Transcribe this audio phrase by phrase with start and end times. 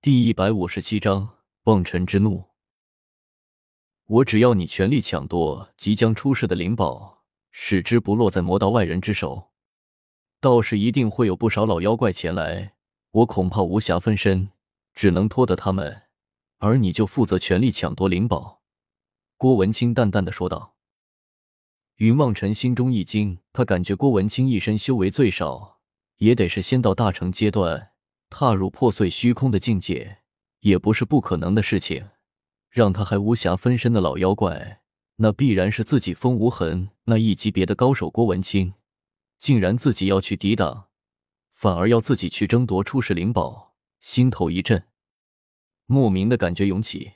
[0.00, 2.44] 第一百五十七章望尘之怒。
[4.06, 9.50] 我只要你全力抢夺即将出世的灵宝，使之不落在魔道外人之手，
[10.40, 12.74] 到时一定会有不少老妖怪前来。
[13.10, 14.52] 我恐怕无暇分身，
[14.94, 16.02] 只能拖得他们，
[16.58, 18.62] 而你就负责全力抢夺灵宝。”
[19.36, 20.76] 郭文清淡淡的说道。
[21.96, 25.80] 云望尘心中一惊，他感觉郭文清一身修为最少
[26.18, 27.90] 也得是仙道大成阶段，
[28.30, 30.18] 踏入破碎虚空的境界
[30.60, 32.10] 也不是不可能的事情。
[32.70, 34.82] 让他还无暇分身的老妖怪，
[35.16, 38.10] 那必然是自己风无痕那一级别的高手。
[38.10, 38.74] 郭文清
[39.38, 40.88] 竟然自己要去抵挡，
[41.54, 44.84] 反而要自己去争夺出世灵宝，心头一震，
[45.86, 47.12] 莫名的感觉涌起，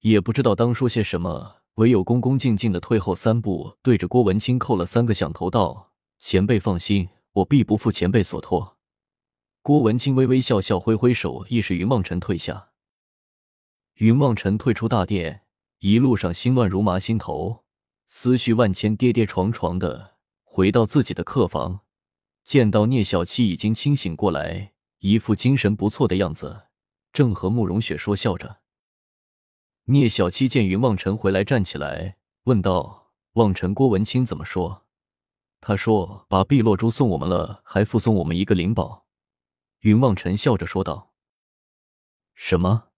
[0.00, 8.71] 也不知道当说些什么，唯有恭恭敬敬的退后三步，对着郭文清叩了三个响头，道：“前辈放心，我必不负前辈所托。”
[9.64, 12.70] 郭文清微微笑笑，挥挥手，亦是云梦尘退下。
[13.94, 15.42] 云望尘退出大殿，
[15.78, 17.62] 一路上心乱如麻，心头
[18.08, 21.82] 思绪万千，跌跌撞撞的回到自己的客房，
[22.42, 26.62] 见到聂小七已经清醒过来，一副精神不错的样子，
[27.12, 28.58] 正和慕容雪说笑着。
[29.84, 34.86] 聂小七见云望尘回来，站起来问道：“望尘，郭文清怎么说？”
[35.62, 39.00] 他说：“把碧落珠送我们了，还附送我们一个灵宝。”
[39.82, 41.12] 云望尘笑着说道
[42.34, 42.90] ：“什么？”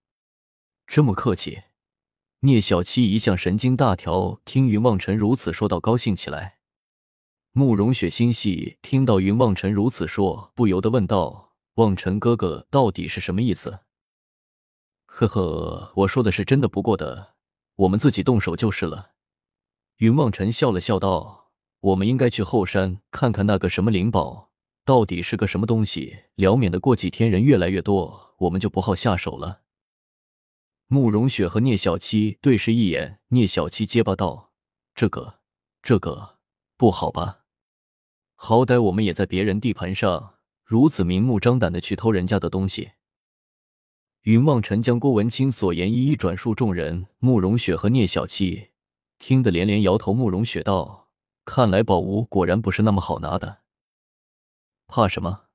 [0.86, 1.62] 这么客气，
[2.40, 6.58] 聂小七一向神经大条，听云望尘如此说到，高兴起来。
[7.52, 13.80] 慕容雪心细，听到云望尘如此说，不由得问道：“望尘哥哥，到底是什么意思？”
[15.06, 17.36] 呵呵，我说的是真的，不过的，
[17.76, 19.12] 我们自己动手就是了。
[19.96, 24.50] 云望尘笑了笑道：“我们应该去后山看看那个什么灵宝
[24.84, 29.62] 到底是个什么东西，聊免得过几天人越来越多，我们就不好下手了。”
[30.88, 34.52] 慕容雪和聂小七对视一眼，聂小七结巴道
[34.94, 35.40] ：“这个，
[35.82, 36.36] 这个
[36.76, 37.40] 不好吧？
[38.36, 42.90] 好歹我们也在别人地盘上，如此明目张胆的去偷人家的东西。”
[44.24, 47.06] 云望尘将郭文清所言一一转述众人。
[47.18, 48.70] 慕容雪和聂小七
[49.18, 50.12] 听得连连摇头。
[50.12, 51.08] 慕容雪道
[51.44, 53.63] ：“看来宝物果然不是那么好拿的。
[54.86, 55.46] 怕什么？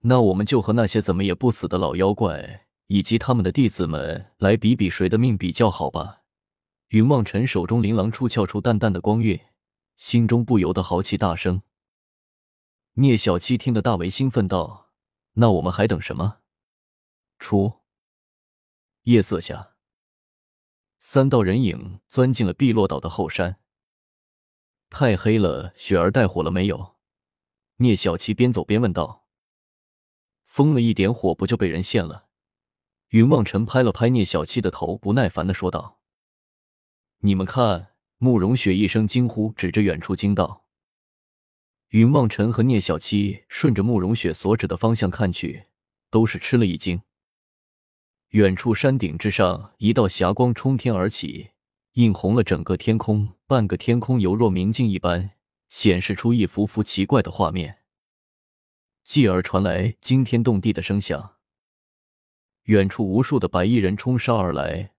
[0.00, 6.22] 那我们就和那些怎么也不死的老妖怪。”以及他们的弟子们来比比谁的命比较好吧。
[6.90, 9.40] 云望尘手中琳琅处翘出淡淡的光晕，
[9.96, 11.62] 心中不由得豪气大生。
[12.92, 14.92] 聂小七听得大为兴奋，道
[15.34, 16.38] ：“那我们还等什么？
[17.40, 17.80] 出！”
[19.02, 19.74] 夜色下，
[21.00, 23.58] 三道人影钻进了碧落岛的后山。
[24.90, 26.95] 太黑了，雪儿带火了没有？
[27.76, 29.26] 聂小七边走边问道
[30.44, 32.28] ：“封了一点火，不就被人现了？”
[33.10, 36.00] 云望尘拍了拍聂小七的头，不耐烦的说道
[37.20, 37.88] ：“你们看！”
[38.18, 40.64] 慕容雪一声惊呼，指着远处惊道
[41.92, 45.66] ：“云望尘和聂小七顺着慕容雪所指的方向看去，
[46.08, 47.02] 都是吃了一惊。
[48.30, 51.50] 远处山顶之上，一道霞光冲天而起，
[51.92, 55.32] 映红了整个天空，半个天空犹若明镜一般，
[55.76, 57.82] 显示出一幅幅奇怪的画面。
[59.04, 61.34] 继而传来惊天动地的声响。
[62.62, 64.94] 远处无数的白衣人冲杀而来，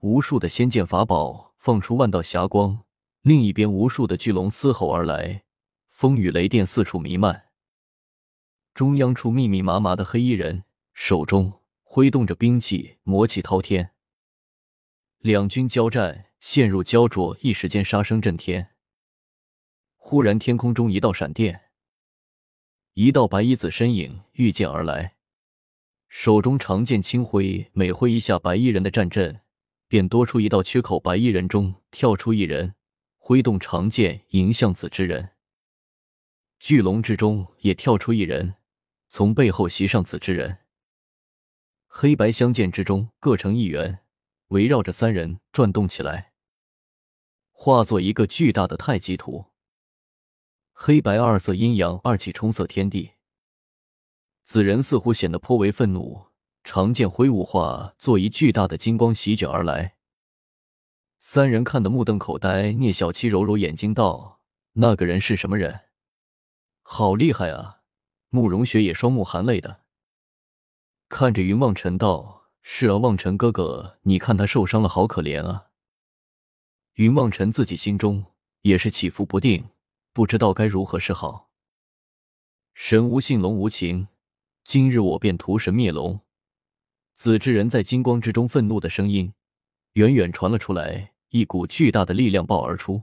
[0.00, 2.82] 无数的仙剑法宝放出万道霞光。
[3.22, 5.44] 另一边，无数的巨龙嘶吼而来，
[5.86, 7.50] 风雨雷电四处弥漫。
[8.74, 13.92] 中央处密密麻麻的黑衣人手中挥动着兵器，魔气滔天。
[15.18, 18.72] 两军交战，陷入焦灼，一时间杀声震天。
[20.08, 21.62] 忽然，天空中一道闪电，
[22.92, 25.16] 一道白衣子身影御剑而来。
[26.06, 29.40] 手中长剑轻挥，每挥一下白衣人的战阵，
[29.88, 31.00] 便多出一道缺口。
[31.00, 32.76] 白衣人中跳出一人，
[33.18, 35.30] 挥动长剑迎向此之人。
[36.60, 38.54] 巨龙之中也跳出一人，
[39.08, 40.58] 从背后袭上此之人。
[41.88, 43.98] 黑白相间之中各成一圆，
[44.50, 46.30] 围绕着三人转动起来，
[47.50, 49.46] 化作一个巨大的太极图。
[50.78, 53.12] 黑白二色阴阳二气冲塞天地。
[54.42, 56.26] 此人似乎显得颇为愤怒，
[56.62, 59.96] 长剑挥舞，化作一巨大的金光席卷而来。
[61.18, 62.72] 三人看得目瞪口呆。
[62.72, 64.42] 聂小七揉揉眼睛道
[64.76, 65.80] ：“那个人是什么人？
[66.82, 67.80] 好厉害啊！”
[68.28, 69.80] 慕容雪也双目含泪的
[71.08, 75.68] 看着云望尘道：“是啊，望尘哥哥，你看他受伤了，好可怜啊。”
[76.96, 78.26] 云望尘自己心中
[78.60, 79.70] 也是起伏不定，
[80.16, 81.50] 不知道该如何是好。
[82.72, 84.08] 神无信，龙无情。
[84.64, 86.20] 今日我便屠神灭龙，
[87.12, 89.34] 紫之人在金光之中愤怒的声音
[89.92, 93.02] 远远传了出来，一股巨大的力量爆而出，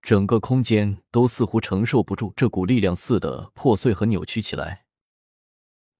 [0.00, 4.86] 整个空间都似乎承受不住这股力量似的破碎和扭曲起来。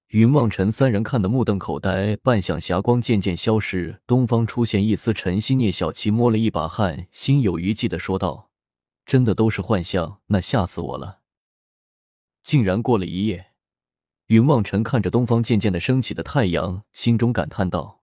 [0.07, 5.53] 云望尘三人看得目瞪口呆，半晌霞光渐渐消失，东方出现一丝晨曦。
[5.53, 8.49] 聂小琪摸了一把汗，心有余悸的说道
[9.05, 11.21] ：“真的都是幻象，那吓死我了！
[12.43, 13.51] 竟然过了一夜。”
[14.27, 18.01] 云望尘看着东方渐渐的升起的太阳，心中感叹道：“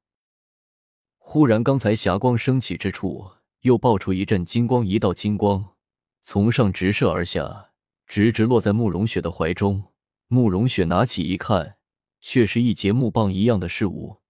[1.19, 5.75] 忽然，刚才霞光升起之处，又爆出一阵金光，一道金光
[6.23, 7.71] 从上直射而下，
[8.07, 9.93] 直直落在慕容雪的怀中。
[10.29, 11.77] 慕容雪拿起一看。”
[12.25, 14.21] 却是一节木棒一样的事物，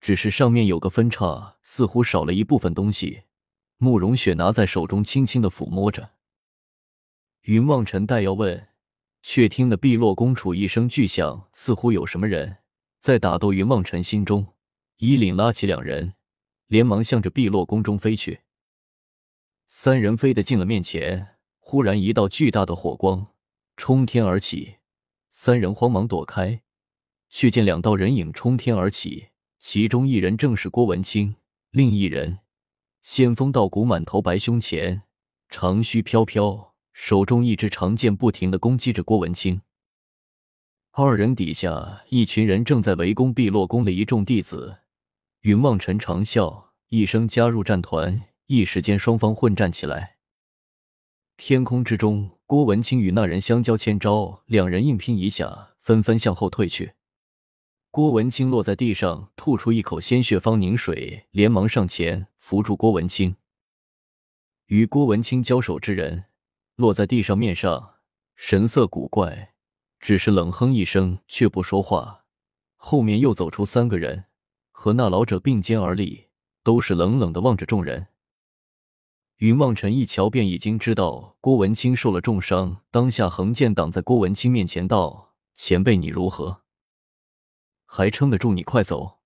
[0.00, 3.24] 只是上面有个分叉，似乎少了一部分东西。
[3.76, 6.13] 慕容雪拿在手中，轻轻的抚摸着。
[7.44, 8.68] 云望尘待要问，
[9.22, 12.56] 却听得碧落宫处一声巨响，似乎有什么人
[13.00, 13.52] 在打斗。
[13.52, 14.54] 云望尘心中
[14.96, 16.14] 衣领拉起两人，
[16.68, 18.40] 连忙向着碧落宫中飞去。
[19.66, 23.26] 三人飞得近了面前，忽然一道巨大的火光
[23.76, 24.76] 冲天而起，
[25.30, 26.62] 三人慌忙躲开。
[27.28, 31.36] 却见两道人影冲天而起，其中一人正是郭文清，
[31.70, 32.38] 另一人
[33.02, 35.02] 仙风道骨，满头白，胸前
[35.50, 39.60] 长须飘飘，手中一支长剑不停的攻击着郭文清。
[40.92, 44.78] 二人底下一群人正在围攻碧落宫的一众弟子。
[45.40, 50.18] 云望尘长啸一声，加入战团，一时间双方混战起来。
[51.36, 56.92] 天空之中，郭文清与那人相交千招，两人硬拼一下，纷纷向后退去。
[57.90, 63.34] 郭文清落在地上，吐出一口鲜血方凝水，连忙上前扶住郭文清。
[64.66, 66.26] 与郭文清交手之人
[66.76, 67.94] 落在地上，面上
[68.34, 69.54] 神色古怪，
[70.00, 72.24] 只是冷哼一声，却不说话。
[72.74, 74.24] 后面又走出三个人，
[74.72, 76.26] 和那老者并肩而立，
[76.64, 78.08] 都是冷冷的望着众人。
[79.36, 86.62] 云望尘一瞧，便已经知道郭文清受了重伤，当下横剑挡在郭文清面前，道：“前辈，你如何？”
[87.86, 88.52] 还撑得住？
[88.52, 89.20] 你快走！”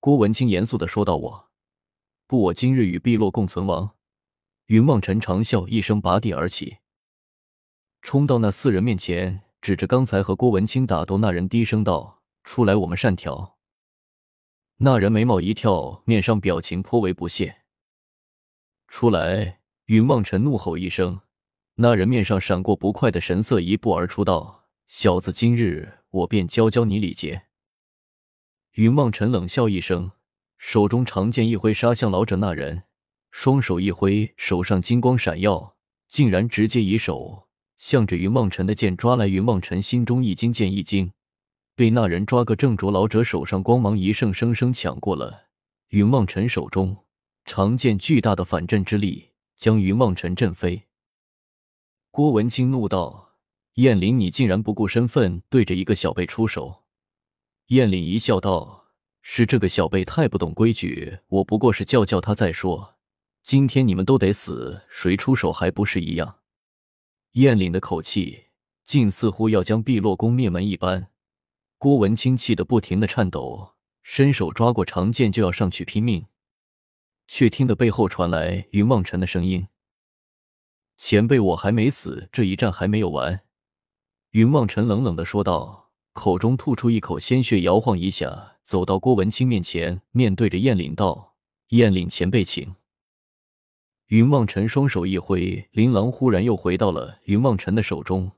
[0.00, 1.16] 郭文清严肃的说道。
[1.18, 1.48] “我
[2.26, 3.93] 不，我今日与碧落共存亡。”
[4.66, 6.78] 云望尘长啸一声，拔地而起，
[8.00, 13.58] 冲到那四人面前，指着刚才和郭文清打斗那人，低声道：“出来，我们善调。”
[14.78, 17.62] 那人眉毛一跳，面上表情颇为不屑。
[18.88, 21.20] “出来！”云望尘怒吼一声，
[21.74, 27.42] 那人面上闪过不快的神色，一步而出，道：“小子，今日我便教教你礼节。”
[28.72, 30.12] 云望尘冷笑一声，
[30.56, 32.84] 手中长剑一挥，杀向老者那人。
[33.36, 35.74] 双手一挥，手上金光闪耀，
[36.06, 39.26] 竟然直接以手向着云梦辰的剑抓来。
[39.26, 41.12] 云梦辰心中一惊，剑一惊，
[41.74, 42.92] 被那人抓个正着。
[42.92, 45.48] 老者手上光芒一盛，生生抢过了
[45.88, 46.96] 云梦尘手中
[47.44, 50.84] 长剑，巨大的反震之力将云望尘震飞。
[52.12, 53.32] 郭文清怒道
[53.74, 56.84] ：“燕翎，你竟然不顾身份，对着一个小辈出手！”
[57.66, 58.84] 燕翎一笑，道
[59.20, 62.92] ：“是这个小辈太不懂规矩，我不过是教教他再说。
[63.44, 66.38] 今天你们都得死，谁出手还不是一样？”
[67.32, 68.46] 燕岭的口气
[68.84, 71.10] 竟似乎要将碧落宫灭门一般。
[71.76, 76.24] 郭文清气得不停的颤抖，伸手抓过长剑就要上去拼命，
[77.28, 79.68] 却听得背后传来云望尘的声音
[80.96, 83.42] ：“前辈，我还没死，这一战还没有完。”
[84.32, 85.82] 云望尘冷冷的说道。
[86.14, 91.34] 口中吐出一口鲜血，摇晃一下，走到郭文清面前，面对着燕岭道
[91.70, 92.72] ：“燕岭前辈，请。”
[94.14, 98.30] 云望尘双手一挥，琳琅忽然又回到了云望尘的手中，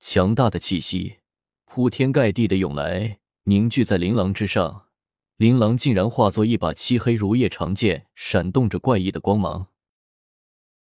[0.00, 1.18] 强大的气息
[1.64, 4.86] 铺天盖地的涌来，凝聚在琳琅之上，
[5.36, 9.68] 琳琅竟然化作一把漆黑如夜长剑，闪动着怪异的光芒。